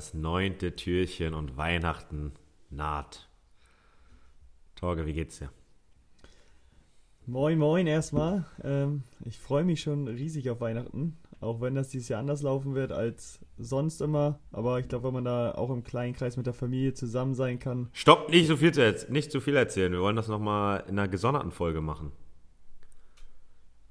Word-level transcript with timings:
Das 0.00 0.14
neunte 0.14 0.74
Türchen 0.76 1.34
und 1.34 1.58
Weihnachten 1.58 2.32
naht. 2.70 3.28
Torge, 4.74 5.04
wie 5.04 5.12
geht's 5.12 5.40
dir? 5.40 5.50
Moin, 7.26 7.58
moin 7.58 7.86
erstmal. 7.86 8.46
Ähm, 8.64 9.02
ich 9.26 9.38
freue 9.38 9.62
mich 9.62 9.82
schon 9.82 10.08
riesig 10.08 10.48
auf 10.48 10.62
Weihnachten, 10.62 11.18
auch 11.40 11.60
wenn 11.60 11.74
das 11.74 11.90
dieses 11.90 12.08
Jahr 12.08 12.20
anders 12.20 12.40
laufen 12.40 12.74
wird 12.74 12.92
als 12.92 13.40
sonst 13.58 14.00
immer. 14.00 14.38
Aber 14.52 14.80
ich 14.80 14.88
glaube, 14.88 15.08
wenn 15.08 15.12
man 15.12 15.26
da 15.26 15.52
auch 15.52 15.68
im 15.68 15.84
kleinen 15.84 16.14
Kreis 16.14 16.38
mit 16.38 16.46
der 16.46 16.54
Familie 16.54 16.94
zusammen 16.94 17.34
sein 17.34 17.58
kann. 17.58 17.90
Stopp, 17.92 18.30
nicht 18.30 18.46
so 18.46 18.56
viel, 18.56 18.72
zu 18.72 19.06
nicht 19.10 19.30
so 19.30 19.38
viel 19.38 19.54
erzählen. 19.54 19.92
Wir 19.92 20.00
wollen 20.00 20.16
das 20.16 20.28
nochmal 20.28 20.82
in 20.88 20.98
einer 20.98 21.08
gesonderten 21.08 21.50
Folge 21.50 21.82
machen. 21.82 22.10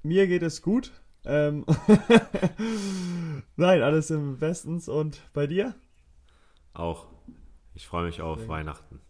Mir 0.01 0.25
geht 0.25 0.41
es 0.41 0.63
gut. 0.63 0.91
Ähm 1.23 1.67
Nein, 3.57 3.83
alles 3.83 4.09
im 4.09 4.39
Bestens. 4.39 4.89
Und 4.89 5.21
bei 5.33 5.45
dir? 5.45 5.75
Auch. 6.73 7.07
Ich 7.73 7.87
freue 7.87 8.05
mich 8.05 8.21
auf 8.21 8.39
okay. 8.39 8.47
Weihnachten. 8.47 9.01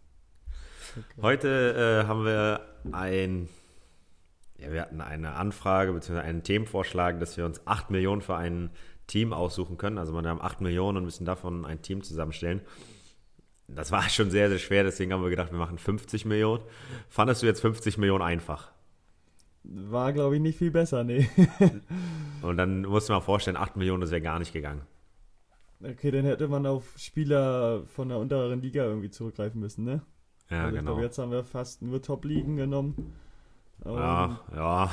Okay. 0.92 1.22
Heute 1.22 2.02
äh, 2.04 2.08
haben 2.08 2.24
wir 2.24 2.60
ein, 2.92 3.48
ja, 4.58 4.72
wir 4.72 4.82
hatten 4.82 5.00
eine 5.00 5.34
Anfrage 5.34 5.92
bzw. 5.92 6.20
einen 6.20 6.42
Themenvorschlag, 6.42 7.20
dass 7.20 7.36
wir 7.36 7.46
uns 7.46 7.66
8 7.66 7.90
Millionen 7.90 8.22
für 8.22 8.36
ein 8.36 8.70
Team 9.06 9.32
aussuchen 9.32 9.76
können. 9.76 9.98
Also 9.98 10.12
wir 10.12 10.28
haben 10.28 10.40
8 10.40 10.60
Millionen 10.60 10.98
und 10.98 11.04
müssen 11.04 11.24
davon 11.24 11.64
ein 11.64 11.82
Team 11.82 12.02
zusammenstellen. 12.02 12.60
Das 13.68 13.92
war 13.92 14.08
schon 14.08 14.30
sehr, 14.30 14.48
sehr 14.48 14.58
schwer, 14.58 14.82
deswegen 14.82 15.12
haben 15.12 15.22
wir 15.22 15.30
gedacht, 15.30 15.52
wir 15.52 15.58
machen 15.58 15.78
50 15.78 16.24
Millionen. 16.24 16.62
Fandest 17.08 17.42
du 17.42 17.46
jetzt 17.46 17.60
50 17.60 17.98
Millionen 17.98 18.22
einfach? 18.22 18.72
War, 19.62 20.12
glaube 20.12 20.36
ich, 20.36 20.42
nicht 20.42 20.58
viel 20.58 20.70
besser, 20.70 21.04
nee. 21.04 21.28
und 22.42 22.56
dann 22.56 22.82
musst 22.82 23.08
du 23.08 23.12
mal 23.12 23.20
vorstellen, 23.20 23.56
8 23.56 23.76
Millionen, 23.76 24.00
das 24.00 24.10
wäre 24.10 24.22
gar 24.22 24.38
nicht 24.38 24.52
gegangen. 24.52 24.82
Okay, 25.82 26.10
dann 26.10 26.24
hätte 26.24 26.46
man 26.48 26.66
auf 26.66 26.92
Spieler 26.96 27.84
von 27.86 28.08
der 28.10 28.18
unteren 28.18 28.60
Liga 28.60 28.84
irgendwie 28.84 29.10
zurückgreifen 29.10 29.60
müssen, 29.60 29.84
ne? 29.84 30.02
Ja, 30.50 30.64
also 30.64 30.76
genau. 30.76 30.78
Ich 30.78 30.84
glaube, 30.86 31.02
jetzt 31.02 31.18
haben 31.18 31.30
wir 31.30 31.44
fast 31.44 31.80
nur 31.80 32.02
Top-Ligen 32.02 32.56
genommen. 32.56 33.14
ja, 33.84 34.40
ja. 34.54 34.90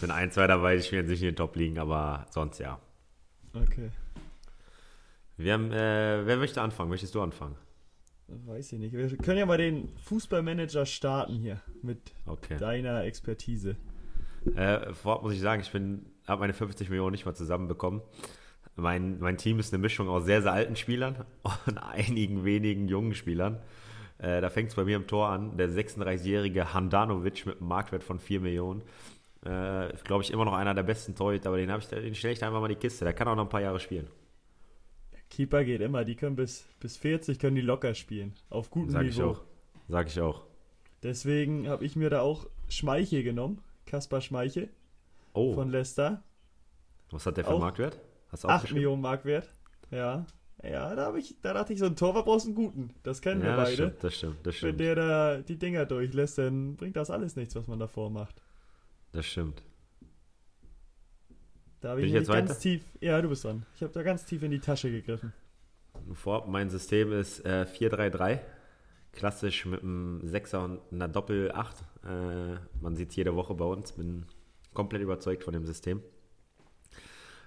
sind 0.00 0.10
ein, 0.10 0.30
zwei 0.30 0.46
dabei, 0.46 0.76
die 0.76 0.82
spielen 0.82 1.06
sich 1.06 1.20
in 1.20 1.28
den 1.28 1.36
Top-Ligen, 1.36 1.78
aber 1.78 2.26
sonst 2.30 2.58
ja. 2.60 2.80
Okay. 3.52 3.90
Wir 5.36 5.52
haben, 5.52 5.70
äh, 5.72 6.24
wer 6.24 6.36
möchte 6.36 6.62
anfangen? 6.62 6.90
Möchtest 6.90 7.14
du 7.14 7.20
anfangen? 7.20 7.56
Weiß 8.28 8.72
ich 8.72 8.78
nicht. 8.78 8.94
Wir 8.94 9.16
können 9.18 9.38
ja 9.38 9.46
mal 9.46 9.58
den 9.58 9.94
Fußballmanager 9.98 10.86
starten 10.86 11.34
hier 11.34 11.60
mit 11.82 12.14
okay. 12.26 12.56
deiner 12.56 13.04
Expertise. 13.04 13.76
Äh, 14.54 14.94
vorab 14.94 15.22
muss 15.22 15.34
ich 15.34 15.40
sagen, 15.40 15.60
ich 15.60 15.72
bin 15.72 16.06
habe 16.26 16.40
meine 16.40 16.54
50 16.54 16.88
Millionen 16.88 17.12
nicht 17.12 17.26
mal 17.26 17.34
zusammenbekommen. 17.34 18.02
Mein, 18.76 19.20
mein 19.20 19.36
Team 19.36 19.58
ist 19.58 19.72
eine 19.72 19.80
Mischung 19.80 20.08
aus 20.08 20.24
sehr, 20.24 20.42
sehr 20.42 20.52
alten 20.52 20.76
Spielern 20.76 21.24
und 21.66 21.78
einigen 21.78 22.44
wenigen 22.44 22.88
jungen 22.88 23.14
Spielern. 23.14 23.60
Äh, 24.18 24.40
da 24.40 24.50
fängt 24.50 24.70
es 24.70 24.74
bei 24.74 24.84
mir 24.84 24.96
im 24.96 25.06
Tor 25.06 25.28
an. 25.28 25.56
Der 25.56 25.68
36-jährige 25.68 26.74
Handanovic 26.74 27.46
mit 27.46 27.58
einem 27.58 27.68
Marktwert 27.68 28.02
von 28.02 28.18
4 28.18 28.40
Millionen. 28.40 28.82
Äh, 29.44 29.92
Glaube 30.04 30.22
ich 30.22 30.32
immer 30.32 30.44
noch 30.44 30.54
einer 30.54 30.74
der 30.74 30.82
besten 30.82 31.14
Torhüter, 31.14 31.50
aber 31.50 31.58
den, 31.58 31.70
ich, 31.70 31.88
den 31.88 32.14
stelle 32.14 32.32
ich 32.32 32.38
da 32.38 32.46
einfach 32.46 32.60
mal 32.60 32.68
die 32.68 32.76
Kiste. 32.76 33.04
Der 33.04 33.12
kann 33.12 33.28
auch 33.28 33.36
noch 33.36 33.44
ein 33.44 33.48
paar 33.48 33.60
Jahre 33.60 33.78
spielen. 33.78 34.08
Keeper 35.30 35.64
geht 35.64 35.80
immer. 35.80 36.04
Die 36.04 36.16
können 36.16 36.36
bis, 36.36 36.64
bis 36.80 36.96
40 36.96 37.38
können 37.38 37.56
die 37.56 37.62
locker 37.62 37.94
spielen. 37.94 38.34
Auf 38.50 38.70
gutem 38.70 38.90
Sag 38.90 39.02
Niveau. 39.02 39.10
Ich 39.10 39.22
auch. 39.22 39.44
Sag 39.88 40.06
ich 40.08 40.20
auch. 40.20 40.42
Deswegen 41.02 41.68
habe 41.68 41.84
ich 41.84 41.96
mir 41.96 42.08
da 42.08 42.20
auch 42.20 42.46
Schmeichel 42.68 43.22
genommen. 43.22 43.60
Kaspar 43.84 44.20
Schmeichel 44.20 44.70
oh. 45.34 45.54
von 45.54 45.70
Leicester. 45.70 46.22
Was 47.10 47.26
hat 47.26 47.36
der 47.36 47.44
für 47.44 47.50
einen 47.50 47.60
Marktwert? 47.60 48.00
Hast 48.28 48.44
du 48.44 48.48
8 48.48 48.72
Millionen 48.72 49.02
Marktwert. 49.02 49.48
Ja. 49.90 50.26
Ja, 50.62 50.94
da, 50.94 51.14
ich, 51.14 51.36
da 51.42 51.52
dachte 51.52 51.74
ich, 51.74 51.78
so 51.78 51.84
ein 51.84 51.94
Torwart 51.94 52.24
brauchst 52.24 52.46
einen 52.46 52.54
guten. 52.54 52.94
Das 53.02 53.20
kennen 53.20 53.42
ja, 53.42 53.48
wir 53.48 53.56
das 53.56 53.64
beide. 53.68 53.74
Stimmt, 53.74 54.04
das 54.04 54.14
stimmt, 54.14 54.46
das 54.46 54.54
stimmt. 54.56 54.78
Wenn 54.78 54.78
der 54.78 54.94
da 54.94 55.36
die 55.42 55.58
Dinger 55.58 55.84
durchlässt, 55.84 56.38
dann 56.38 56.76
bringt 56.76 56.96
das 56.96 57.10
alles 57.10 57.36
nichts, 57.36 57.54
was 57.54 57.66
man 57.66 57.78
davor 57.78 58.10
macht. 58.10 58.42
Das 59.12 59.26
stimmt. 59.26 59.62
Da 61.80 61.90
habe 61.90 62.00
ich, 62.00 62.06
ich 62.06 62.12
jetzt 62.14 62.28
ganz 62.28 62.50
weiter? 62.50 62.60
tief. 62.60 62.82
Ja, 63.00 63.20
du 63.20 63.28
bist 63.28 63.44
dran. 63.44 63.66
Ich 63.76 63.82
habe 63.82 63.92
da 63.92 64.02
ganz 64.02 64.24
tief 64.24 64.42
in 64.42 64.50
die 64.50 64.58
Tasche 64.58 64.90
gegriffen. 64.90 65.34
Vor, 66.14 66.46
mein 66.46 66.70
System 66.70 67.12
ist 67.12 67.44
äh, 67.44 67.66
4-3-3. 67.70 68.40
Klassisch 69.12 69.66
mit 69.66 69.82
einem 69.82 70.26
Sechser 70.26 70.64
und 70.64 70.80
einer 70.90 71.08
Doppel-8. 71.08 71.74
Äh, 72.04 72.58
man 72.80 72.96
sieht 72.96 73.10
es 73.10 73.16
jede 73.16 73.36
Woche 73.36 73.54
bei 73.54 73.66
uns. 73.66 73.92
Bin 73.92 74.24
komplett 74.74 75.02
überzeugt 75.02 75.44
von 75.44 75.52
dem 75.52 75.64
System. 75.64 76.02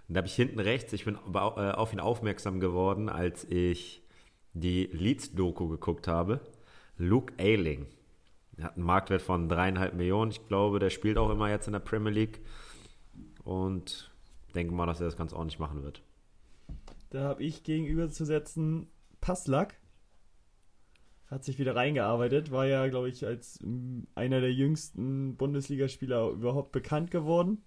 Und 0.07 0.13
da 0.13 0.19
habe 0.19 0.27
ich 0.27 0.35
hinten 0.35 0.59
rechts, 0.59 0.93
ich 0.93 1.05
bin 1.05 1.15
äh, 1.15 1.37
auf 1.37 1.93
ihn 1.93 1.99
aufmerksam 1.99 2.59
geworden, 2.59 3.09
als 3.09 3.43
ich 3.45 4.01
die 4.53 4.85
Leeds-Doku 4.91 5.67
geguckt 5.67 6.07
habe. 6.07 6.39
Luke 6.97 7.33
Ayling. 7.37 7.85
Er 8.57 8.65
hat 8.65 8.75
einen 8.75 8.85
Marktwert 8.85 9.21
von 9.21 9.49
dreieinhalb 9.49 9.93
Millionen. 9.93 10.31
Ich 10.31 10.47
glaube, 10.47 10.79
der 10.79 10.89
spielt 10.89 11.17
auch 11.17 11.29
immer 11.29 11.49
jetzt 11.49 11.67
in 11.67 11.73
der 11.73 11.79
Premier 11.79 12.11
League. 12.11 12.41
Und 13.43 14.11
denke 14.55 14.73
mal, 14.73 14.87
dass 14.87 14.99
er 14.99 15.05
das 15.05 15.17
ganz 15.17 15.33
ordentlich 15.33 15.59
machen 15.59 15.83
wird. 15.83 16.01
Da 17.11 17.23
habe 17.23 17.43
ich 17.43 17.63
gegenüberzusetzen 17.63 18.87
Passlack. 19.21 19.75
Hat 21.29 21.43
sich 21.43 21.59
wieder 21.59 21.75
reingearbeitet, 21.75 22.51
war 22.51 22.65
ja, 22.65 22.87
glaube 22.87 23.09
ich, 23.09 23.25
als 23.25 23.59
mm, 23.61 24.03
einer 24.15 24.39
der 24.39 24.53
jüngsten 24.53 25.35
Bundesligaspieler 25.35 26.29
überhaupt 26.29 26.71
bekannt 26.71 27.11
geworden 27.11 27.61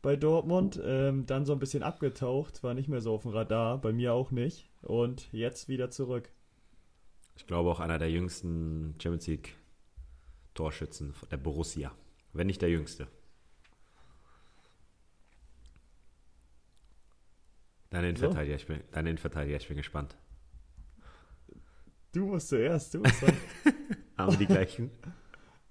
bei 0.00 0.16
Dortmund. 0.16 0.80
Ähm, 0.84 1.26
dann 1.26 1.44
so 1.44 1.52
ein 1.52 1.58
bisschen 1.58 1.82
abgetaucht, 1.82 2.62
war 2.62 2.74
nicht 2.74 2.88
mehr 2.88 3.00
so 3.00 3.14
auf 3.14 3.22
dem 3.22 3.32
Radar, 3.32 3.80
bei 3.80 3.92
mir 3.92 4.12
auch 4.12 4.30
nicht. 4.30 4.70
Und 4.82 5.32
jetzt 5.32 5.68
wieder 5.68 5.90
zurück. 5.90 6.30
Ich 7.36 7.46
glaube 7.46 7.68
auch 7.70 7.80
einer 7.80 7.98
der 7.98 8.10
jüngsten 8.10 8.94
Champions 9.02 9.26
League 9.26 9.56
Torschützen 10.54 11.14
der 11.30 11.36
Borussia. 11.36 11.92
Wenn 12.32 12.46
nicht 12.46 12.62
der 12.62 12.70
jüngste. 12.70 13.08
Dein 17.90 18.04
Innenverteidiger, 18.04 18.56
so. 18.58 18.62
ich 18.62 18.66
bin, 18.66 18.80
dein 18.92 19.06
Innenverteidiger, 19.06 19.56
ich 19.56 19.68
bin 19.68 19.76
gespannt. 19.76 20.16
Du 22.14 22.26
musst 22.26 22.48
zuerst, 22.48 22.94
du 22.94 23.00
musst 23.00 23.22
Haben 24.16 24.32
wir 24.32 24.38
die 24.38 24.46
gleichen? 24.46 24.90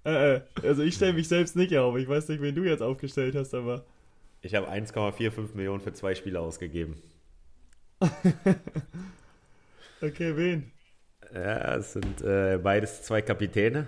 äh, 0.04 0.34
äh, 0.34 0.42
also 0.62 0.82
ich 0.82 0.94
stelle 0.94 1.14
mich 1.14 1.26
selbst 1.26 1.56
nicht 1.56 1.74
auf. 1.74 1.96
Ich 1.96 2.06
weiß 2.06 2.28
nicht, 2.28 2.42
wen 2.42 2.54
du 2.54 2.64
jetzt 2.64 2.82
aufgestellt 2.82 3.34
hast, 3.34 3.54
aber. 3.54 3.86
Ich 4.42 4.54
habe 4.54 4.70
1,45 4.70 5.54
Millionen 5.54 5.80
für 5.80 5.94
zwei 5.94 6.14
Spiele 6.14 6.40
ausgegeben. 6.40 7.02
okay, 10.02 10.36
wen? 10.36 10.70
Ja, 11.32 11.76
es 11.76 11.94
sind 11.94 12.20
äh, 12.20 12.58
beides 12.62 13.02
zwei 13.02 13.22
Kapitäne. 13.22 13.86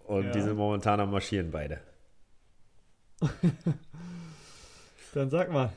Und 0.00 0.24
ja. 0.24 0.30
die 0.32 0.40
sind 0.40 0.56
momentan 0.56 0.98
am 0.98 1.12
Marschieren 1.12 1.52
beide. 1.52 1.80
Dann 5.14 5.30
sag 5.30 5.52
mal. 5.52 5.72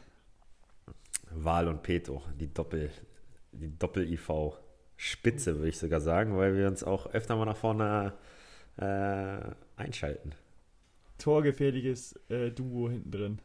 Wahl 1.29 1.67
und 1.67 1.83
Peto, 1.83 2.23
die 2.39 2.51
Doppel, 2.51 2.89
die 3.53 3.77
Doppel-IV 3.77 4.57
Spitze, 4.95 5.55
würde 5.55 5.69
ich 5.69 5.77
sogar 5.77 6.01
sagen, 6.01 6.37
weil 6.37 6.55
wir 6.55 6.67
uns 6.67 6.83
auch 6.83 7.07
öfter 7.07 7.35
mal 7.35 7.45
nach 7.45 7.57
vorne 7.57 8.13
äh, 8.77 9.39
einschalten. 9.75 10.33
Torgefährliches 11.17 12.19
äh, 12.29 12.51
Duo 12.51 12.89
hinten 12.89 13.11
drin. 13.11 13.39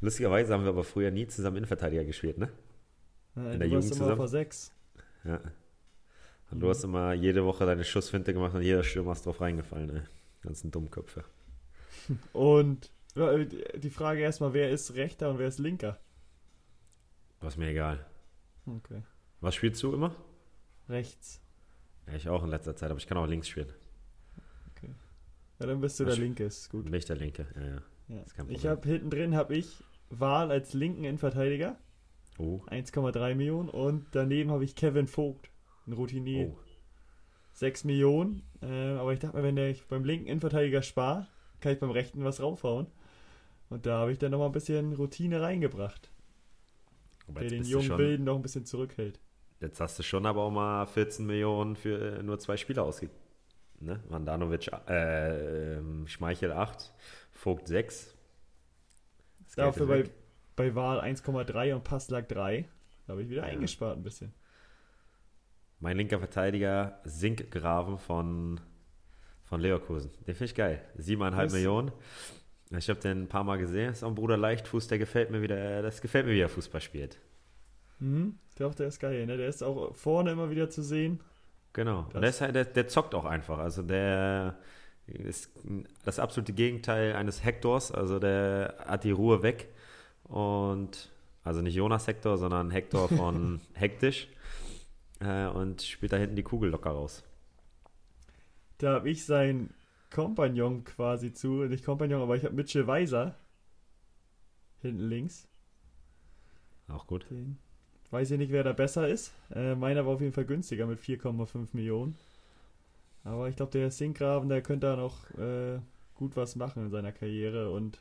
Lustigerweise 0.00 0.54
haben 0.54 0.62
wir 0.62 0.70
aber 0.70 0.84
früher 0.84 1.10
nie 1.10 1.26
zusammen 1.26 1.58
Innenverteidiger 1.58 2.04
gespielt, 2.04 2.38
ne? 2.38 2.50
Ja, 3.34 3.52
In 3.52 3.58
der 3.58 3.68
Jugend 3.68 3.88
zusammen. 3.88 4.10
Immer 4.10 4.16
vor 4.16 4.28
sechs. 4.28 4.72
Ja. 5.24 5.40
Und 6.50 6.58
mhm. 6.58 6.60
du 6.60 6.68
hast 6.68 6.84
immer 6.84 7.12
jede 7.12 7.44
Woche 7.44 7.66
deine 7.66 7.84
Schussfinte 7.84 8.32
gemacht 8.32 8.54
und 8.54 8.62
jeder 8.62 8.82
Stürmer 8.82 9.12
ist 9.12 9.26
drauf 9.26 9.40
reingefallen, 9.40 9.86
ne? 9.86 10.08
Ganzen 10.42 10.70
Dummköpfe. 10.70 11.24
Und 12.32 12.90
die 13.16 13.90
Frage 13.90 14.20
erstmal, 14.20 14.52
wer 14.52 14.70
ist 14.70 14.94
rechter 14.94 15.30
und 15.30 15.38
wer 15.38 15.48
ist 15.48 15.58
linker? 15.58 15.98
Was 17.40 17.56
mir 17.56 17.70
egal. 17.70 18.04
Okay. 18.66 19.02
Was 19.46 19.54
spielst 19.54 19.80
du 19.84 19.92
immer? 19.92 20.12
Rechts. 20.88 21.40
Ja, 22.08 22.14
ich 22.14 22.28
auch 22.28 22.42
in 22.42 22.50
letzter 22.50 22.74
Zeit, 22.74 22.90
aber 22.90 22.98
ich 22.98 23.06
kann 23.06 23.16
auch 23.16 23.28
links 23.28 23.46
spielen. 23.46 23.72
Okay. 24.72 24.92
Ja, 25.60 25.66
dann 25.66 25.80
bist 25.80 26.00
du 26.00 26.04
Was 26.04 26.16
der 26.16 26.24
Linke, 26.24 26.42
ist 26.42 26.68
gut. 26.68 26.84
Bin 26.84 26.94
ich 26.94 27.04
der 27.04 27.14
Linke, 27.14 27.46
ja, 27.54 27.64
ja. 27.64 27.82
ja. 28.08 28.44
Ich 28.48 28.66
habe 28.66 28.88
hinten 28.88 29.08
drin 29.08 29.36
habe 29.36 29.54
ich 29.54 29.84
Wahl 30.10 30.50
als 30.50 30.74
linken 30.74 31.04
Innenverteidiger. 31.04 31.78
Oh. 32.38 32.60
1,3 32.66 33.36
Millionen. 33.36 33.68
Und 33.68 34.08
daneben 34.10 34.50
habe 34.50 34.64
ich 34.64 34.74
Kevin 34.74 35.06
Vogt, 35.06 35.48
ein 35.86 35.92
Routinier. 35.92 36.48
Oh. 36.48 36.58
6 37.52 37.84
Millionen. 37.84 38.42
Äh, 38.62 38.94
aber 38.94 39.12
ich 39.12 39.20
dachte 39.20 39.36
mir, 39.36 39.44
wenn 39.44 39.54
der 39.54 39.76
beim 39.88 40.02
linken 40.02 40.26
Innenverteidiger 40.26 40.82
spart, 40.82 41.30
kann 41.60 41.72
ich 41.72 41.78
beim 41.78 41.92
rechten 41.92 42.24
was 42.24 42.42
raufhauen. 42.42 42.88
Und 43.68 43.86
da 43.86 44.00
habe 44.00 44.10
ich 44.10 44.18
dann 44.18 44.32
noch 44.32 44.40
mal 44.40 44.46
ein 44.46 44.52
bisschen 44.52 44.92
Routine 44.94 45.40
reingebracht. 45.40 46.10
Aber 47.28 47.42
der 47.42 47.50
den 47.50 47.64
jungen 47.64 47.86
schon, 47.86 47.98
Wilden 47.98 48.24
noch 48.24 48.34
ein 48.34 48.42
bisschen 48.42 48.66
zurückhält. 48.66 49.20
Jetzt 49.60 49.80
hast 49.80 49.98
du 49.98 50.02
schon 50.02 50.26
aber 50.26 50.42
auch 50.42 50.50
mal 50.50 50.86
14 50.86 51.26
Millionen 51.26 51.76
für 51.76 52.18
äh, 52.18 52.22
nur 52.22 52.38
zwei 52.38 52.56
Spieler 52.56 52.84
ausgegeben. 52.84 53.18
Ne? 53.80 54.00
Mandanovic, 54.08 54.68
äh, 54.88 55.80
Schmeichel 56.06 56.52
8, 56.52 56.92
Vogt 57.32 57.68
6. 57.68 58.14
Dafür 59.54 59.86
bei, 59.86 60.04
bei 60.54 60.74
Wahl 60.74 61.00
1,3 61.00 61.74
und 61.74 61.84
Passlack 61.84 62.28
3. 62.28 62.68
Da 63.06 63.12
habe 63.12 63.22
ich 63.22 63.28
wieder 63.28 63.42
ja. 63.42 63.48
eingespart 63.48 63.96
ein 63.96 64.02
bisschen. 64.02 64.34
Mein 65.78 65.96
linker 65.96 66.18
Verteidiger 66.18 67.00
Sinkgraven 67.04 67.98
von, 67.98 68.60
von 69.44 69.60
Leverkusen. 69.60 70.10
Den 70.26 70.34
finde 70.34 70.44
ich 70.44 70.54
geil. 70.54 70.82
7,5 70.98 71.52
Millionen. 71.52 71.92
Ich 72.76 72.88
habe 72.88 72.98
den 72.98 73.22
ein 73.22 73.28
paar 73.28 73.44
Mal 73.44 73.58
gesehen. 73.58 73.92
Ist 73.92 74.02
auch 74.02 74.08
ein 74.08 74.14
Bruder 74.14 74.36
Leichtfuß, 74.36 74.88
der 74.88 74.98
gefällt 74.98 75.30
mir 75.30 75.42
wieder, 75.42 75.82
das 75.82 76.00
gefällt 76.00 76.26
mir, 76.26 76.32
wie 76.32 76.40
er 76.40 76.48
Fußball 76.48 76.80
spielt. 76.80 77.18
Mhm, 77.98 78.38
der, 78.58 78.68
der 78.70 78.88
ist 78.88 79.00
geil, 79.00 79.26
ne? 79.26 79.36
Der 79.36 79.48
ist 79.48 79.62
auch 79.62 79.94
vorne 79.94 80.32
immer 80.32 80.50
wieder 80.50 80.70
zu 80.70 80.82
sehen. 80.82 81.20
Genau. 81.72 82.06
Und 82.12 82.22
der, 82.22 82.30
ist 82.30 82.40
halt, 82.40 82.54
der, 82.54 82.64
der 82.64 82.88
zockt 82.88 83.14
auch 83.14 83.24
einfach. 83.24 83.58
Also 83.58 83.82
der 83.82 84.56
ist 85.06 85.50
das 86.04 86.18
absolute 86.18 86.52
Gegenteil 86.52 87.14
eines 87.14 87.44
Hektors. 87.44 87.92
Also 87.92 88.18
der 88.18 88.76
hat 88.86 89.04
die 89.04 89.10
Ruhe 89.10 89.42
weg. 89.42 89.68
Und 90.24 91.10
also 91.44 91.60
nicht 91.60 91.74
Jonas 91.74 92.06
Hector, 92.06 92.38
sondern 92.38 92.70
Hector 92.70 93.08
von 93.16 93.60
Hektisch. 93.74 94.28
Äh, 95.20 95.46
und 95.46 95.82
spielt 95.82 96.12
da 96.12 96.16
hinten 96.16 96.36
die 96.36 96.42
Kugel 96.42 96.70
locker 96.70 96.90
raus. 96.90 97.24
Da 98.78 98.94
habe 98.94 99.10
ich 99.10 99.24
seinen 99.24 99.72
Kompagnon 100.10 100.84
quasi 100.84 101.32
zu. 101.32 101.64
Nicht 101.64 101.84
Kompagnon, 101.84 102.22
aber 102.22 102.36
ich 102.36 102.44
habe 102.44 102.54
Mitchell 102.54 102.86
Weiser. 102.86 103.34
Hinten 104.82 105.08
links. 105.08 105.48
Auch 106.88 107.06
gut. 107.06 107.26
Den 107.30 107.58
weiß 108.16 108.30
ich 108.30 108.38
nicht, 108.38 108.50
wer 108.50 108.64
da 108.64 108.72
besser 108.72 109.06
ist. 109.06 109.34
Äh, 109.54 109.74
meiner 109.74 110.06
war 110.06 110.14
auf 110.14 110.22
jeden 110.22 110.32
Fall 110.32 110.46
günstiger 110.46 110.86
mit 110.86 110.98
4,5 110.98 111.68
Millionen. 111.72 112.16
Aber 113.24 113.48
ich 113.50 113.56
glaube, 113.56 113.72
der 113.72 113.90
Sinkgraven, 113.90 114.48
der 114.48 114.62
könnte 114.62 114.86
da 114.86 114.96
noch 114.96 115.30
äh, 115.38 115.80
gut 116.14 116.34
was 116.34 116.56
machen 116.56 116.84
in 116.84 116.90
seiner 116.90 117.12
Karriere 117.12 117.70
und 117.70 118.00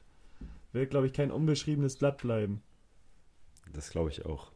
wird, 0.71 0.89
glaube 0.89 1.07
ich, 1.07 1.13
kein 1.13 1.31
unbeschriebenes 1.31 1.97
Blatt 1.97 2.19
bleiben. 2.19 2.61
Das 3.73 3.89
glaube 3.89 4.09
ich 4.09 4.25
auch. 4.25 4.53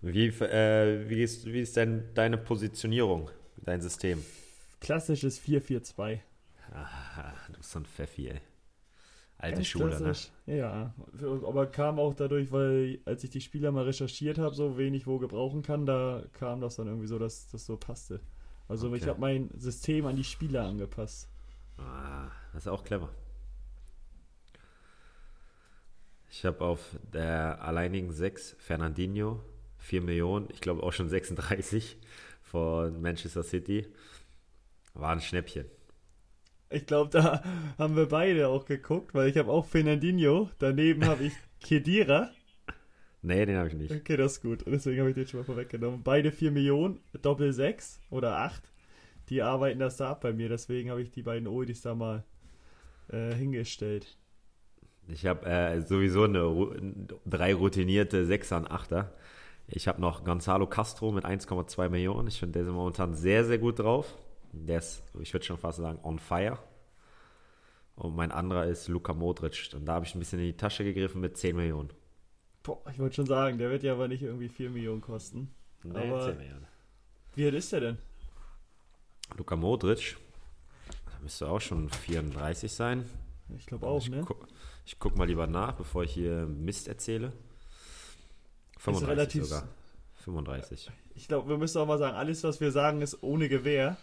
Wie, 0.00 0.28
äh, 0.28 1.10
wie, 1.10 1.22
ist, 1.22 1.44
wie 1.44 1.60
ist 1.60 1.76
denn 1.76 2.04
deine 2.14 2.38
Positionierung, 2.38 3.30
dein 3.58 3.82
System? 3.82 4.24
Klassisches 4.80 5.38
4-4-2. 5.42 6.20
Ah, 6.72 7.34
du 7.48 7.58
bist 7.58 7.72
so 7.72 7.80
ein 7.80 7.84
Pfeffi, 7.84 8.28
ey. 8.28 8.40
Alte 9.38 9.56
Ganz 9.56 9.66
Schule, 9.66 10.00
ne? 10.00 10.12
Ja, 10.46 10.94
aber 11.46 11.66
kam 11.66 11.98
auch 11.98 12.14
dadurch, 12.14 12.50
weil 12.52 13.00
als 13.04 13.22
ich 13.22 13.30
die 13.30 13.42
Spieler 13.42 13.70
mal 13.70 13.84
recherchiert 13.84 14.38
habe, 14.38 14.54
so 14.54 14.78
wenig 14.78 15.06
wo 15.06 15.18
gebrauchen 15.18 15.62
kann, 15.62 15.84
da 15.84 16.24
kam 16.32 16.60
das 16.60 16.76
dann 16.76 16.86
irgendwie 16.86 17.06
so, 17.06 17.18
dass 17.18 17.50
das 17.50 17.66
so 17.66 17.76
passte. 17.76 18.20
Also 18.66 18.88
okay. 18.88 18.96
ich 18.96 19.06
habe 19.06 19.20
mein 19.20 19.50
System 19.54 20.06
an 20.06 20.16
die 20.16 20.24
Spieler 20.24 20.64
angepasst. 20.64 21.28
Ah, 21.76 22.30
das 22.52 22.64
ist 22.64 22.68
auch 22.68 22.82
clever. 22.82 23.10
Ich 26.30 26.44
habe 26.44 26.64
auf 26.64 26.98
der 27.12 27.62
alleinigen 27.62 28.10
6 28.10 28.56
Fernandinho, 28.58 29.42
4 29.78 30.00
Millionen, 30.00 30.48
ich 30.50 30.60
glaube 30.60 30.82
auch 30.82 30.92
schon 30.92 31.08
36 31.08 31.98
von 32.42 33.00
Manchester 33.00 33.42
City. 33.42 33.86
War 34.94 35.12
ein 35.12 35.20
Schnäppchen. 35.20 35.66
Ich 36.70 36.86
glaube, 36.86 37.10
da 37.10 37.42
haben 37.78 37.96
wir 37.96 38.06
beide 38.06 38.48
auch 38.48 38.64
geguckt, 38.64 39.14
weil 39.14 39.28
ich 39.28 39.36
habe 39.36 39.50
auch 39.50 39.66
Fernandinho, 39.66 40.50
daneben 40.58 41.04
habe 41.06 41.24
ich 41.24 41.32
Kedira. 41.60 42.30
Nee, 43.22 43.46
den 43.46 43.56
habe 43.56 43.68
ich 43.68 43.74
nicht. 43.74 43.92
Okay, 43.92 44.16
das 44.16 44.34
ist 44.34 44.42
gut. 44.42 44.64
Deswegen 44.66 45.00
habe 45.00 45.10
ich 45.10 45.16
den 45.16 45.26
schon 45.26 45.40
mal 45.40 45.44
vorweggenommen. 45.44 46.02
Beide 46.02 46.30
4 46.30 46.50
Millionen, 46.52 47.00
Doppel 47.22 47.52
6 47.52 48.00
oder 48.10 48.38
8. 48.38 48.62
Die 49.28 49.42
arbeiten 49.42 49.80
das 49.80 49.96
da 49.96 50.10
ab 50.10 50.20
bei 50.20 50.32
mir. 50.32 50.48
Deswegen 50.48 50.90
habe 50.90 51.02
ich 51.02 51.10
die 51.10 51.22
beiden 51.22 51.48
Oldis 51.48 51.80
da 51.80 51.94
mal 51.94 52.24
äh, 53.08 53.32
hingestellt. 53.34 54.16
Ich 55.08 55.26
habe 55.26 55.46
äh, 55.46 55.80
sowieso 55.80 56.24
eine, 56.24 57.14
drei 57.24 57.54
routinierte 57.54 58.26
Sechser 58.26 58.58
und 58.58 58.70
Achter. 58.70 59.12
Ich 59.68 59.88
habe 59.88 60.00
noch 60.00 60.24
Gonzalo 60.24 60.66
Castro 60.66 61.10
mit 61.10 61.24
1,2 61.24 61.88
Millionen. 61.88 62.28
Ich 62.28 62.38
finde, 62.38 62.60
der 62.60 62.68
ist 62.68 62.72
momentan 62.72 63.14
sehr, 63.14 63.44
sehr 63.44 63.58
gut 63.58 63.80
drauf. 63.80 64.16
Der 64.64 64.78
ist, 64.78 65.02
ich 65.20 65.32
würde 65.32 65.44
schon 65.44 65.58
fast 65.58 65.78
sagen, 65.78 65.98
on 66.02 66.18
fire. 66.18 66.58
Und 67.96 68.14
mein 68.14 68.30
anderer 68.30 68.66
ist 68.66 68.88
Luka 68.88 69.14
Modric. 69.14 69.70
Und 69.74 69.86
da 69.86 69.94
habe 69.94 70.06
ich 70.06 70.14
ein 70.14 70.18
bisschen 70.18 70.38
in 70.38 70.46
die 70.46 70.56
Tasche 70.56 70.84
gegriffen 70.84 71.20
mit 71.20 71.36
10 71.36 71.56
Millionen. 71.56 71.90
Boah, 72.62 72.82
ich 72.90 72.98
wollte 72.98 73.16
schon 73.16 73.26
sagen, 73.26 73.58
der 73.58 73.70
wird 73.70 73.82
ja 73.82 73.92
aber 73.92 74.08
nicht 74.08 74.22
irgendwie 74.22 74.48
4 74.48 74.70
Millionen 74.70 75.00
kosten. 75.00 75.54
Nee, 75.82 76.10
aber 76.10 76.26
10 76.26 76.36
Millionen. 76.36 76.66
Wie 77.34 77.44
alt 77.44 77.54
ist 77.54 77.72
der 77.72 77.80
denn? 77.80 77.98
Luka 79.36 79.56
Modric. 79.56 80.16
Da 81.06 81.18
müsste 81.22 81.48
auch 81.48 81.60
schon 81.60 81.88
34 81.88 82.72
sein. 82.72 83.08
Ich 83.56 83.66
glaube 83.66 83.86
auch, 83.86 84.02
ich 84.02 84.10
ne? 84.10 84.22
Gu 84.22 84.34
ich 84.84 84.98
gucke 85.00 85.18
mal 85.18 85.26
lieber 85.26 85.46
nach, 85.46 85.72
bevor 85.72 86.04
ich 86.04 86.12
hier 86.12 86.46
Mist 86.46 86.86
erzähle. 86.86 87.32
35 88.78 89.08
relativ, 89.08 89.44
sogar. 89.44 89.68
35. 90.24 90.90
Ich 91.16 91.28
glaube, 91.28 91.48
wir 91.48 91.58
müssen 91.58 91.78
auch 91.78 91.86
mal 91.86 91.98
sagen, 91.98 92.16
alles, 92.16 92.44
was 92.44 92.60
wir 92.60 92.70
sagen, 92.70 93.02
ist 93.02 93.22
ohne 93.22 93.48
Gewehr. 93.48 93.96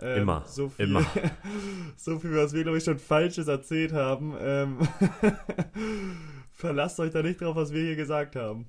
Ähm, 0.00 0.22
immer. 0.22 0.44
So 0.46 0.68
viel, 0.68 0.86
immer. 0.86 1.06
so 1.96 2.18
viel, 2.18 2.34
was 2.36 2.52
wir, 2.52 2.62
glaube 2.62 2.78
ich, 2.78 2.84
schon 2.84 2.98
Falsches 2.98 3.48
erzählt 3.48 3.92
haben. 3.92 4.34
Ähm, 4.38 4.78
verlasst 6.50 6.98
euch 7.00 7.12
da 7.12 7.22
nicht 7.22 7.40
drauf, 7.40 7.56
was 7.56 7.72
wir 7.72 7.82
hier 7.82 7.96
gesagt 7.96 8.36
haben. 8.36 8.66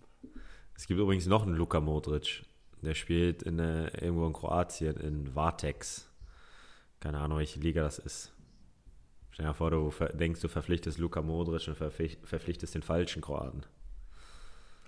Es 0.75 0.87
gibt 0.87 0.99
übrigens 0.99 1.25
noch 1.25 1.43
einen 1.43 1.55
Luka 1.55 1.79
Modric. 1.79 2.43
Der 2.81 2.93
spielt 2.93 3.43
in, 3.43 3.57
äh, 3.59 3.87
irgendwo 4.03 4.27
in 4.27 4.33
Kroatien, 4.33 4.97
in 4.97 5.33
Vartex. 5.33 6.11
Keine 6.99 7.19
Ahnung, 7.19 7.39
welche 7.39 7.59
Liga 7.59 7.81
das 7.81 7.97
ist. 7.97 8.31
Stell 9.31 9.47
dir 9.47 9.53
vor, 9.53 9.71
du 9.71 9.91
denkst, 10.13 10.41
du 10.41 10.47
verpflichtest 10.47 10.97
Luka 10.97 11.21
Modric 11.21 11.67
und 11.67 11.75
verpflichtest 11.75 12.75
den 12.75 12.83
falschen 12.83 13.21
Kroaten. 13.21 13.65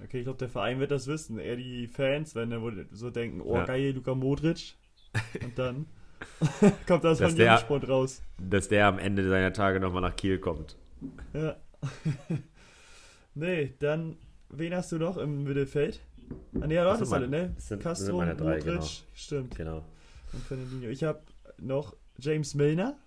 Okay, 0.03 0.19
ich 0.19 0.23
glaube, 0.25 0.37
der 0.37 0.49
Verein 0.49 0.79
wird 0.79 0.91
das 0.91 1.07
wissen. 1.07 1.39
Eher 1.39 1.55
die 1.55 1.87
Fans, 1.87 2.35
wenn 2.35 2.51
er 2.51 2.61
so 2.91 3.09
denken, 3.09 3.41
oh 3.41 3.55
ja. 3.55 3.65
geil, 3.65 3.91
Luka 3.91 4.13
Modric. 4.13 4.75
Und 5.43 5.57
dann 5.57 5.87
kommt 6.87 7.03
das 7.03 7.19
von 7.19 7.35
Jungspund 7.35 7.87
raus. 7.87 8.21
Dass 8.37 8.67
der 8.67 8.87
am 8.87 8.99
Ende 8.99 9.27
seiner 9.27 9.53
Tage 9.53 9.79
nochmal 9.79 10.01
nach 10.01 10.15
Kiel 10.15 10.39
kommt. 10.39 10.77
Ja. 11.33 11.55
nee, 13.35 13.73
dann, 13.79 14.17
wen 14.49 14.75
hast 14.75 14.91
du 14.91 14.97
noch 14.97 15.17
im 15.17 15.43
Mittelfeld? 15.43 16.01
Ah, 16.59 16.67
nee, 16.67 16.75
das, 16.75 16.99
das 16.99 17.13
alle, 17.13 17.27
ne? 17.27 17.53
Sind, 17.57 17.81
Castro, 17.81 18.19
sind 18.19 18.39
drei, 18.39 18.57
Modric, 18.57 18.63
genau. 18.63 18.85
stimmt. 19.13 19.55
Genau. 19.55 19.83
Und 20.33 20.43
Fernandinho. 20.43 20.89
Ich 20.89 21.03
habe 21.03 21.21
noch 21.57 21.95
James 22.17 22.53
Milner. 22.55 22.97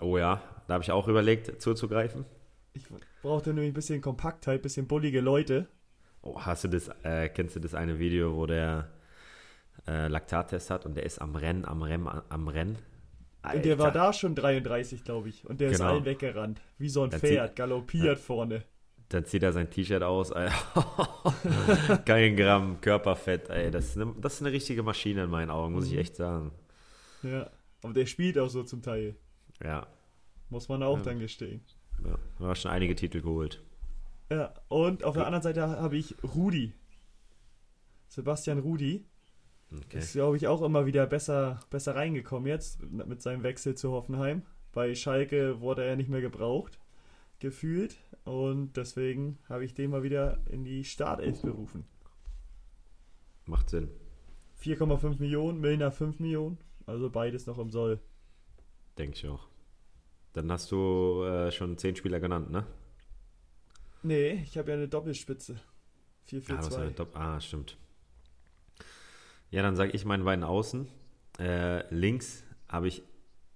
Oh 0.00 0.18
ja, 0.18 0.42
da 0.66 0.74
habe 0.74 0.84
ich 0.84 0.90
auch 0.90 1.08
überlegt, 1.08 1.60
zuzugreifen. 1.60 2.24
Ich 2.72 2.84
brauchte 3.22 3.50
nämlich 3.52 3.70
ein 3.70 3.74
bisschen 3.74 4.00
Kompaktheit, 4.00 4.60
ein 4.60 4.62
bisschen 4.62 4.86
bullige 4.86 5.20
Leute. 5.20 5.66
Oh, 6.22 6.40
hast 6.40 6.64
du 6.64 6.68
das, 6.68 6.90
äh, 7.02 7.28
kennst 7.28 7.56
du 7.56 7.60
das 7.60 7.74
eine 7.74 7.98
Video, 7.98 8.36
wo 8.36 8.46
der 8.46 8.88
äh, 9.90 10.08
Laktattest 10.08 10.70
hat 10.70 10.86
und 10.86 10.94
der 10.94 11.04
ist 11.04 11.20
am 11.20 11.34
Rennen, 11.34 11.64
am 11.64 11.82
Rennen, 11.82 12.08
am 12.28 12.48
Rennen? 12.48 12.78
Alter. 13.42 13.56
Und 13.56 13.64
der 13.64 13.78
war 13.78 13.90
da 13.90 14.12
schon 14.12 14.34
33, 14.34 15.02
glaube 15.02 15.30
ich. 15.30 15.44
Und 15.46 15.60
der 15.60 15.70
genau. 15.70 15.84
ist 15.84 15.90
allen 15.90 16.04
weggerannt. 16.04 16.60
Wie 16.78 16.88
so 16.88 17.02
ein 17.02 17.10
Dann 17.10 17.20
Pferd, 17.20 17.56
galoppiert 17.56 18.04
ja. 18.04 18.16
vorne. 18.16 18.64
Dann 19.08 19.24
zieht 19.24 19.42
er 19.42 19.52
sein 19.52 19.68
T-Shirt 19.68 20.02
aus. 20.02 20.30
Kein 22.04 22.36
Gramm 22.36 22.80
Körperfett. 22.80 23.48
Ey. 23.48 23.70
Das, 23.70 23.86
ist 23.86 23.96
eine, 23.96 24.14
das 24.20 24.34
ist 24.34 24.42
eine 24.42 24.52
richtige 24.52 24.82
Maschine 24.82 25.24
in 25.24 25.30
meinen 25.30 25.50
Augen, 25.50 25.74
muss 25.74 25.86
ich 25.86 25.94
mhm. 25.94 25.98
echt 25.98 26.16
sagen. 26.16 26.52
Ja, 27.22 27.50
aber 27.82 27.92
der 27.92 28.06
spielt 28.06 28.38
auch 28.38 28.48
so 28.48 28.62
zum 28.62 28.82
Teil. 28.82 29.16
Ja. 29.64 29.86
Muss 30.48 30.68
man 30.68 30.82
auch 30.82 30.98
ja. 30.98 31.02
dann 31.02 31.18
gestehen. 31.18 31.64
Ja, 32.04 32.18
du 32.38 32.46
hast 32.46 32.62
schon 32.62 32.70
einige 32.70 32.94
Titel 32.94 33.20
geholt. 33.20 33.62
Ja, 34.30 34.54
und 34.68 35.02
auf 35.02 35.14
der 35.14 35.26
anderen 35.26 35.42
Seite 35.42 35.62
habe 35.62 35.96
ich 35.96 36.14
Rudi. 36.22 36.72
Sebastian 38.06 38.60
Rudi. 38.60 39.06
Okay. 39.72 39.98
Ist, 39.98 40.12
glaube 40.12 40.36
ich, 40.36 40.48
auch 40.48 40.62
immer 40.62 40.86
wieder 40.86 41.06
besser, 41.06 41.60
besser 41.70 41.94
reingekommen 41.94 42.48
jetzt 42.48 42.82
mit 42.90 43.22
seinem 43.22 43.42
Wechsel 43.42 43.76
zu 43.76 43.92
Hoffenheim. 43.92 44.42
Bei 44.72 44.94
Schalke 44.94 45.60
wurde 45.60 45.84
er 45.84 45.96
nicht 45.96 46.08
mehr 46.08 46.20
gebraucht, 46.20 46.78
gefühlt. 47.38 47.96
Und 48.24 48.76
deswegen 48.76 49.38
habe 49.48 49.64
ich 49.64 49.74
den 49.74 49.90
mal 49.90 50.02
wieder 50.02 50.40
in 50.50 50.64
die 50.64 50.84
Startelf 50.84 51.42
berufen. 51.42 51.84
Macht 53.46 53.70
Sinn. 53.70 53.90
4,5 54.62 55.18
Millionen, 55.20 55.60
Milner 55.60 55.90
5 55.90 56.18
Millionen. 56.20 56.58
Also 56.86 57.10
beides 57.10 57.46
noch 57.46 57.58
im 57.58 57.70
Soll. 57.70 58.00
Denke 58.98 59.16
ich 59.16 59.26
auch. 59.26 59.48
Dann 60.32 60.50
hast 60.52 60.70
du 60.70 61.24
äh, 61.24 61.50
schon 61.50 61.78
10 61.78 61.96
Spieler 61.96 62.20
genannt, 62.20 62.50
ne? 62.50 62.66
Nee, 64.02 64.42
ich 64.44 64.56
habe 64.56 64.70
ja 64.70 64.76
eine 64.76 64.88
Doppelspitze. 64.88 65.60
4-4-2. 66.28 67.06
Ah, 67.14 67.34
ah, 67.34 67.40
stimmt. 67.40 67.76
Ja, 69.50 69.62
dann 69.62 69.76
sage 69.76 69.92
ich 69.92 70.04
meinen 70.04 70.24
beiden 70.24 70.44
Außen. 70.44 70.88
Äh, 71.38 71.92
links 71.94 72.44
habe 72.68 72.88
ich 72.88 73.02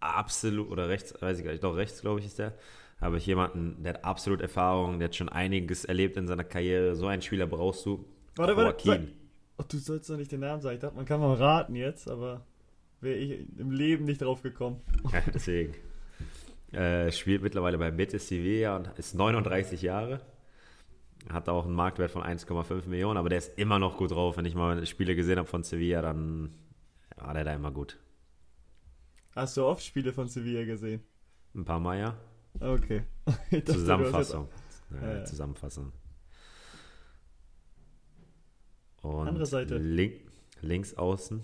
absolut, 0.00 0.70
oder 0.70 0.88
rechts, 0.88 1.14
weiß 1.20 1.38
ich 1.38 1.44
gar 1.44 1.52
nicht, 1.52 1.64
doch 1.64 1.76
rechts, 1.76 2.00
glaube 2.00 2.20
ich, 2.20 2.26
ist 2.26 2.38
der, 2.38 2.54
habe 3.00 3.16
ich 3.16 3.26
jemanden, 3.26 3.82
der 3.82 3.94
hat 3.94 4.04
absolut 4.04 4.40
Erfahrung, 4.40 4.98
der 4.98 5.08
hat 5.08 5.14
schon 5.14 5.28
einiges 5.28 5.84
erlebt 5.84 6.16
in 6.16 6.26
seiner 6.26 6.44
Karriere. 6.44 6.94
So 6.94 7.06
einen 7.06 7.22
Spieler 7.22 7.46
brauchst 7.46 7.84
du. 7.86 8.04
Warte, 8.36 8.56
warte, 8.56 8.86
warte. 8.86 9.08
Oh, 9.58 9.62
du 9.68 9.78
sollst 9.78 10.10
doch 10.10 10.16
nicht 10.16 10.32
den 10.32 10.40
Namen 10.40 10.60
sagen. 10.62 10.76
Ich 10.76 10.80
dachte, 10.80 10.96
man 10.96 11.04
kann 11.04 11.20
mal 11.20 11.34
raten 11.34 11.76
jetzt, 11.76 12.08
aber 12.08 12.44
wäre 13.00 13.16
ich 13.16 13.46
im 13.58 13.70
Leben 13.70 14.04
nicht 14.04 14.22
drauf 14.22 14.42
gekommen. 14.42 14.80
Ja, 15.12 15.22
deswegen. 15.32 15.74
Äh, 16.72 17.12
spielt 17.12 17.42
mittlerweile 17.42 17.78
bei 17.78 17.92
Betis 17.92 18.26
Sevilla 18.26 18.76
und 18.76 18.88
ist 18.98 19.14
39 19.14 19.80
Jahre. 19.82 20.20
Hat 21.30 21.48
auch 21.48 21.64
einen 21.64 21.74
Marktwert 21.74 22.10
von 22.10 22.22
1,5 22.22 22.86
Millionen, 22.86 23.16
aber 23.16 23.28
der 23.30 23.38
ist 23.38 23.58
immer 23.58 23.78
noch 23.78 23.96
gut 23.96 24.10
drauf. 24.10 24.36
Wenn 24.36 24.44
ich 24.44 24.54
mal 24.54 24.84
Spiele 24.86 25.16
gesehen 25.16 25.38
habe 25.38 25.48
von 25.48 25.62
Sevilla, 25.62 26.02
dann 26.02 26.50
war 27.16 27.32
der 27.34 27.44
da 27.44 27.54
immer 27.54 27.70
gut. 27.70 27.98
Hast 29.34 29.56
du 29.56 29.64
oft 29.64 29.82
Spiele 29.82 30.12
von 30.12 30.28
Sevilla 30.28 30.64
gesehen? 30.64 31.02
Ein 31.54 31.64
paar 31.64 31.80
Mal, 31.80 31.98
ja. 31.98 32.16
Okay. 32.60 33.04
Dachte, 33.24 33.64
Zusammenfassung. 33.64 34.48
Ja, 34.90 35.00
Ja, 35.08 35.16
ja. 35.18 35.24
Zusammenfassung. 35.24 35.92
Und 39.02 39.28
Andere 39.28 39.46
Seite. 39.46 39.76
Link, 39.78 40.20
links 40.60 40.94
außen 40.94 41.42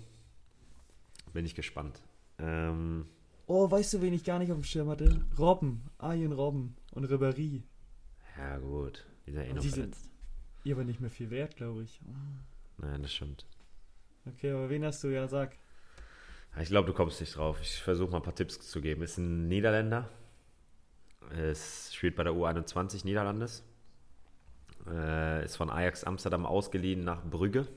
bin 1.33 1.45
ich 1.45 1.55
gespannt. 1.55 2.01
Ähm, 2.39 3.05
jetzt- 3.07 3.17
Oh, 3.47 3.69
weißt 3.69 3.93
du, 3.95 4.01
wen 4.01 4.13
ich 4.13 4.23
gar 4.23 4.39
nicht 4.39 4.51
auf 4.51 4.57
dem 4.57 4.63
Schirm 4.63 4.87
hatte? 4.89 5.25
Robben. 5.37 5.81
Arjen 5.97 6.31
Robben 6.31 6.75
und 6.93 7.05
Ribéry. 7.05 7.63
ja, 8.37 8.57
gut. 8.59 9.05
Die 9.31 9.37
sind 9.37 9.45
eh 9.49 9.53
noch 9.53 9.61
die 9.61 9.69
sind- 9.69 9.95
verletzt. 9.95 10.09
Ihr 10.63 10.75
aber 10.75 10.83
nicht 10.83 10.99
mehr 10.99 11.09
viel 11.09 11.29
wert, 11.31 11.55
glaube 11.55 11.83
ich. 11.83 11.99
Nein, 12.77 13.01
das 13.01 13.13
stimmt. 13.13 13.45
Okay, 14.27 14.51
aber 14.51 14.69
wen 14.69 14.83
hast 14.85 15.03
du? 15.03 15.07
Ja, 15.07 15.27
sag. 15.27 15.57
Ich 16.59 16.67
glaube, 16.69 16.87
du 16.87 16.93
kommst 16.93 17.19
nicht 17.21 17.35
drauf. 17.35 17.59
Ich 17.61 17.81
versuche 17.81 18.11
mal 18.11 18.17
ein 18.17 18.23
paar 18.23 18.35
Tipps 18.35 18.59
zu 18.59 18.81
geben. 18.81 19.01
Ist 19.01 19.17
ein 19.17 19.47
Niederländer. 19.47 20.09
Es 21.31 21.93
spielt 21.95 22.15
bei 22.15 22.23
der 22.23 22.33
U21 22.33 23.05
Niederlandes. 23.05 23.63
Äh, 24.87 25.45
ist 25.45 25.55
von 25.55 25.69
Ajax 25.69 26.03
Amsterdam 26.03 26.45
ausgeliehen 26.45 27.03
nach 27.03 27.23
Brügge 27.23 27.67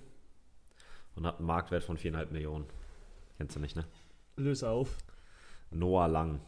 und 1.14 1.26
hat 1.26 1.38
einen 1.38 1.46
Marktwert 1.46 1.84
von 1.84 1.96
4,5 1.96 2.32
Millionen. 2.32 2.66
Kennst 3.38 3.56
du 3.56 3.60
nicht, 3.60 3.76
ne? 3.76 3.86
Löse 4.36 4.68
auf. 4.68 4.98
Noah 5.70 6.08
Lang. 6.08 6.40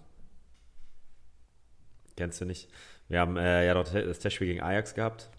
Kennst 2.16 2.40
du 2.40 2.44
nicht? 2.46 2.68
Wir 3.08 3.20
haben 3.20 3.36
äh, 3.36 3.66
ja 3.66 3.74
dort 3.74 3.94
das 3.94 4.18
Testspiel 4.18 4.48
gegen 4.48 4.60
Ajax 4.62 4.94
gehabt. 4.94 5.30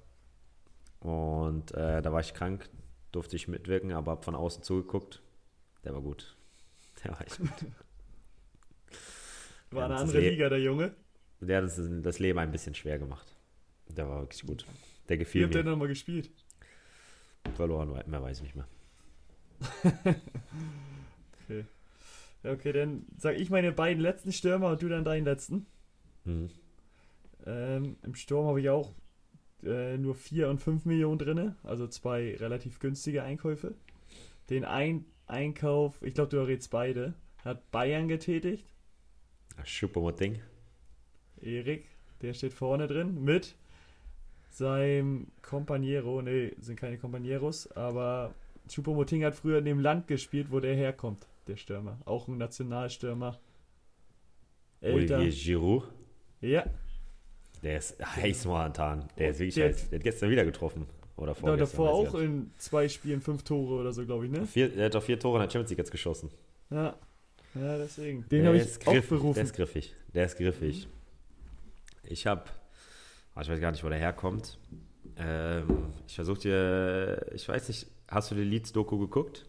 Und 1.00 1.74
äh, 1.74 2.02
da 2.02 2.12
war 2.12 2.22
ich 2.22 2.34
krank, 2.34 2.70
durfte 3.12 3.36
ich 3.36 3.48
mitwirken, 3.48 3.92
aber 3.94 4.12
hab 4.14 4.26
von 4.26 4.36
außen 4.36 4.64
zugeguckt. 4.64 5.22
Der 5.84 5.94
war 5.94 6.02
gut. 6.02 6.36
Der 7.04 7.12
war 7.12 7.22
echt 7.22 7.38
gut. 7.38 7.50
War 9.72 9.86
eine 9.86 9.96
andere 9.98 10.20
Le- 10.22 10.30
Liga, 10.30 10.50
der 10.50 10.60
Junge. 10.62 10.96
Der 11.42 11.58
hat 11.58 11.64
uns 11.66 12.02
das 12.04 12.20
Leben 12.20 12.40
ein 12.40 12.52
bisschen 12.52 12.74
schwer 12.74 12.98
gemacht. 12.98 13.36
Der 13.90 14.08
war 14.10 14.22
wirklich 14.22 14.42
gut. 14.46 14.66
Der 15.10 15.16
Wie 15.16 15.20
gefiel 15.20 15.44
habt 15.44 15.56
ihr 15.56 15.64
mir. 15.64 15.72
nochmal 15.72 15.88
gespielt? 15.90 16.32
Verloren, 17.56 17.92
mehr 18.08 18.22
weiß 18.24 18.38
ich 18.38 18.44
nicht 18.44 18.56
mehr. 18.56 18.68
Okay. 21.50 21.66
Okay, 22.44 22.72
dann 22.74 23.06
sag 23.18 23.36
ich 23.38 23.50
meine 23.50 23.72
beiden 23.72 24.02
letzten 24.02 24.32
Stürmer 24.32 24.72
und 24.72 24.82
du 24.82 24.90
dann 24.90 25.04
deinen 25.06 25.24
letzten. 25.26 25.66
Mhm. 26.26 26.50
Ähm, 27.46 27.98
Im 28.04 28.16
Sturm 28.16 28.48
habe 28.48 28.62
ich 28.62 28.70
auch 28.70 28.94
äh, 29.64 29.98
nur 29.98 30.16
4 30.16 30.50
und 30.50 30.60
5 30.60 30.86
Millionen 30.86 31.20
drin, 31.20 31.56
also 31.64 31.88
zwei 31.88 32.36
relativ 32.36 32.80
günstige 32.80 33.24
Einkäufe. 33.24 33.76
Den 34.50 34.66
ein 34.66 35.06
Einkauf, 35.28 36.02
ich 36.02 36.14
glaube, 36.14 36.30
du 36.30 36.38
errätst 36.38 36.72
beide, 36.72 37.14
hat 37.44 37.70
Bayern 37.72 38.08
getätigt. 38.08 38.66
Schuppomoting. 39.64 40.42
Erik, 41.42 41.90
der 42.22 42.34
steht 42.34 42.54
vorne 42.54 42.88
drin, 42.88 43.24
mit 43.24 43.56
seinem 44.50 45.28
Companiero, 45.42 46.22
nee, 46.22 46.54
sind 46.60 46.80
keine 46.80 46.98
Companieros, 46.98 47.72
aber 47.74 48.34
Choupo-Moting 48.68 49.24
hat 49.24 49.36
früher 49.36 49.60
in 49.60 49.66
dem 49.66 49.80
Land 49.80 50.08
gespielt, 50.08 50.52
wo 50.52 50.60
der 50.60 50.76
herkommt, 50.76 51.28
der 51.48 51.56
Stürmer. 51.56 52.00
Auch 52.06 52.28
ein 52.28 52.38
Nationalstürmer. 52.38 53.40
Älter. 54.82 55.18
Olivier 55.18 55.32
Giroud. 55.32 55.84
Ja, 56.42 56.66
Der 57.68 57.78
ist 57.80 57.98
heiß 58.16 58.46
momentan. 58.46 59.10
Der 59.18 59.32
ist 59.32 59.40
wirklich 59.40 59.56
Der- 59.56 59.68
heiß. 59.68 59.90
Der 59.90 60.00
hat 60.00 60.04
gestern 60.04 60.30
wieder 60.30 60.46
getroffen. 60.46 60.86
Oder 61.18 61.36
vorgestern. 61.36 61.58
davor 61.86 62.00
weiß 62.04 62.08
ich 62.10 62.16
auch 62.16 62.20
in 62.22 62.52
zwei 62.58 62.88
Spielen 62.88 63.20
fünf 63.22 63.44
Tore 63.44 63.82
oder 63.82 63.92
so, 63.92 64.06
glaube 64.06 64.26
ich, 64.26 64.32
ne? 64.32 64.46
Vier, 64.46 64.74
er 64.78 64.86
hat 64.86 64.96
doch 64.96 65.04
vier 65.04 65.20
Tore 65.20 65.38
in 65.38 65.42
der 65.42 65.50
Champions 65.52 65.72
League 65.72 65.80
jetzt 65.80 65.92
geschossen. 65.92 66.30
Ja, 66.70 66.96
ja 67.56 67.78
deswegen. 67.78 68.22
Den 68.30 68.44
Der 68.44 68.48
habe 68.48 68.58
ist 68.58 68.82
ich 68.82 68.88
auch 68.88 68.94
griff- 68.94 69.10
Der 69.10 69.16
berufen. 69.18 69.44
ist 69.44 69.54
griffig. 69.54 69.94
Der 70.14 70.26
ist 70.26 70.38
griffig. 70.38 70.88
Ich 72.04 72.26
habe, 72.26 72.46
ich 73.42 73.50
weiß 73.50 73.60
gar 73.60 73.72
nicht, 73.72 73.84
wo 73.84 73.90
der 73.90 73.98
herkommt. 73.98 74.58
Ähm, 75.18 75.88
ich 76.08 76.16
versuche 76.16 76.40
dir, 76.40 77.26
ich 77.34 77.50
weiß 77.50 77.68
nicht, 77.68 77.88
hast 78.08 78.32
du 78.32 78.36
die 78.36 78.44
Leeds-Doku 78.44 78.98
geguckt? 79.00 79.46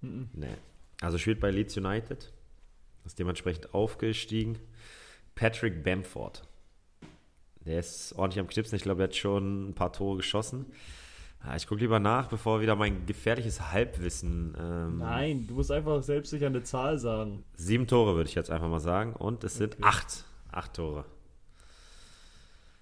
Mhm. 0.00 0.30
Nee. 0.32 0.56
Also 1.00 1.16
spielt 1.18 1.38
bei 1.38 1.50
Leeds 1.52 1.76
United. 1.76 2.32
Ist 3.04 3.18
dementsprechend 3.18 3.72
aufgestiegen. 3.74 4.58
Patrick 5.34 5.84
Bamford. 5.84 6.42
Der 7.64 7.78
ist 7.78 8.12
ordentlich 8.16 8.40
am 8.40 8.48
Knipsen. 8.48 8.76
Ich 8.76 8.82
glaube, 8.82 9.02
er 9.02 9.04
hat 9.08 9.16
schon 9.16 9.70
ein 9.70 9.74
paar 9.74 9.92
Tore 9.92 10.16
geschossen. 10.16 10.66
Ah, 11.40 11.56
Ich 11.56 11.66
gucke 11.66 11.80
lieber 11.80 11.98
nach, 11.98 12.26
bevor 12.28 12.60
wieder 12.60 12.76
mein 12.76 13.04
gefährliches 13.06 13.72
Halbwissen. 13.72 14.56
Ähm, 14.58 14.98
Nein, 14.98 15.46
du 15.46 15.54
musst 15.54 15.70
einfach 15.72 16.02
selbst 16.02 16.30
sich 16.30 16.42
an 16.44 16.54
eine 16.54 16.62
Zahl 16.62 16.98
sagen. 16.98 17.44
Sieben 17.54 17.86
Tore 17.86 18.14
würde 18.14 18.28
ich 18.28 18.34
jetzt 18.34 18.50
einfach 18.50 18.68
mal 18.68 18.80
sagen. 18.80 19.12
Und 19.14 19.42
es 19.44 19.56
sind 19.56 19.74
Okay. 19.74 19.84
acht. 19.84 20.24
Acht 20.50 20.74
Tore. 20.74 21.04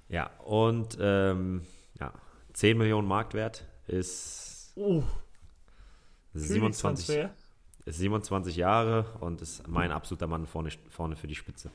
Ja, 0.09 0.31
und 0.45 0.99
ähm, 1.01 1.63
ja, 1.99 2.13
10 2.55 2.77
Millionen 2.79 3.07
Marktwert 3.07 3.65
ist 3.87 4.73
Oh, 4.77 5.03
27, 6.35 7.07
Königstransfer. 7.07 7.31
ist 7.87 7.99
27 7.99 8.57
Jahre 8.57 9.05
und 9.21 9.41
ist 9.43 9.67
mein 9.69 9.93
absoluter 9.93 10.27
Mann 10.27 10.47
vorne, 10.47 10.71
vorne 10.91 11.17
für 11.17 11.27
die 11.29 11.35
Spitze. 11.35 11.71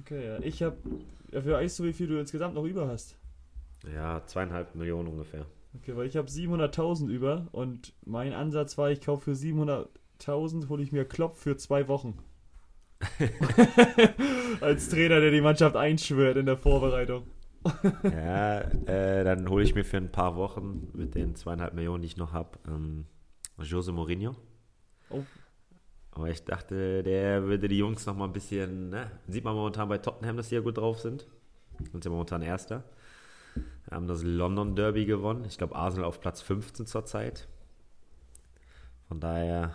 Okay, 0.00 0.26
ja. 0.26 0.38
Ich 0.40 0.62
habe. 0.62 0.76
Dafür 1.30 1.54
weißt 1.54 1.78
du, 1.78 1.84
wie 1.84 1.92
viel 1.92 2.06
du 2.08 2.18
insgesamt 2.18 2.54
noch 2.54 2.64
über 2.64 2.88
hast. 2.88 3.16
Ja, 3.94 4.22
zweieinhalb 4.26 4.74
Millionen 4.74 5.08
ungefähr. 5.08 5.46
Okay, 5.74 5.96
weil 5.96 6.06
ich 6.06 6.16
habe 6.16 6.28
700.000 6.28 7.08
über 7.08 7.48
und 7.52 7.94
mein 8.04 8.34
Ansatz 8.34 8.76
war, 8.76 8.90
ich 8.90 9.00
kaufe 9.00 9.34
für 9.34 9.36
700.000, 9.36 10.68
hole 10.68 10.82
ich 10.82 10.92
mir 10.92 11.06
Klopp 11.06 11.36
für 11.36 11.56
zwei 11.56 11.88
Wochen. 11.88 12.18
Als 14.60 14.90
Trainer, 14.90 15.20
der 15.20 15.30
die 15.30 15.40
Mannschaft 15.40 15.74
einschwört 15.76 16.36
in 16.36 16.46
der 16.46 16.58
Vorbereitung. 16.58 17.26
Ja, 18.02 18.60
äh, 18.60 19.24
dann 19.24 19.48
hole 19.48 19.64
ich 19.64 19.74
mir 19.74 19.84
für 19.84 19.96
ein 19.96 20.12
paar 20.12 20.36
Wochen 20.36 20.88
mit 20.92 21.14
den 21.14 21.34
zweieinhalb 21.34 21.74
Millionen, 21.74 22.02
die 22.02 22.08
ich 22.08 22.16
noch 22.16 22.32
habe, 22.32 22.58
ähm, 22.68 23.06
Jose 23.58 23.92
Mourinho. 23.92 24.36
Oh. 25.10 25.22
Aber 26.12 26.28
ich 26.28 26.44
dachte, 26.44 27.02
der 27.02 27.44
würde 27.44 27.68
die 27.68 27.78
Jungs 27.78 28.04
noch 28.06 28.14
mal 28.14 28.26
ein 28.26 28.32
bisschen, 28.32 28.90
ne? 28.90 29.10
Sieht 29.26 29.44
man 29.44 29.54
momentan 29.54 29.88
bei 29.88 29.98
Tottenham, 29.98 30.36
dass 30.36 30.50
die 30.50 30.56
ja 30.56 30.60
gut 30.60 30.76
drauf 30.76 31.00
sind. 31.00 31.26
Sind 31.90 32.04
ja 32.04 32.10
momentan 32.10 32.42
Erster. 32.42 32.84
Haben 33.90 34.06
das 34.06 34.22
London 34.22 34.76
Derby 34.76 35.06
gewonnen. 35.06 35.44
Ich 35.46 35.56
glaube, 35.56 35.74
Arsenal 35.74 36.06
auf 36.06 36.20
Platz 36.20 36.42
15 36.42 36.86
zurzeit. 36.86 37.48
Von 39.08 39.20
daher, 39.20 39.74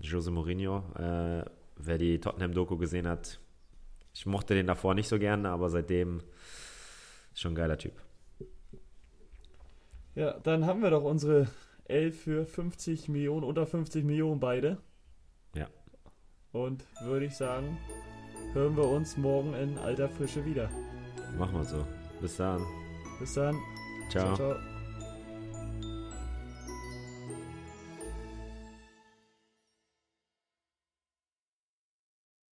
Jose 0.00 0.30
Mourinho, 0.30 0.84
äh, 0.96 1.44
wer 1.76 1.98
die 1.98 2.20
Tottenham-Doku 2.20 2.76
gesehen 2.76 3.06
hat, 3.08 3.40
ich 4.14 4.26
mochte 4.26 4.54
den 4.54 4.66
davor 4.66 4.94
nicht 4.94 5.08
so 5.08 5.18
gerne, 5.18 5.50
aber 5.50 5.68
seitdem 5.68 6.22
schon 7.34 7.52
ein 7.52 7.56
geiler 7.56 7.78
Typ. 7.78 7.94
Ja, 10.14 10.38
dann 10.40 10.66
haben 10.66 10.82
wir 10.82 10.90
doch 10.90 11.04
unsere 11.04 11.48
11 11.86 12.20
für 12.20 12.44
50 12.44 13.08
Millionen, 13.08 13.44
unter 13.44 13.66
50 13.66 14.04
Millionen 14.04 14.40
beide. 14.40 14.78
Und 16.52 16.84
würde 17.02 17.26
ich 17.26 17.36
sagen, 17.36 17.78
hören 18.52 18.76
wir 18.76 18.86
uns 18.86 19.16
morgen 19.16 19.54
in 19.54 19.78
alter 19.78 20.08
Frische 20.08 20.44
wieder. 20.44 20.68
Machen 21.38 21.54
wir 21.54 21.64
so. 21.64 21.86
Bis 22.20 22.36
dann. 22.36 22.62
Bis 23.18 23.34
dann. 23.34 23.56
Ciao. 24.10 24.36
ciao. 24.36 24.71